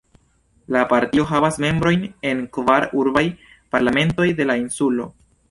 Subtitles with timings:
[0.75, 3.25] La partio havas membrojn en kvar urbaj
[3.77, 5.09] parlamentoj de la insulo.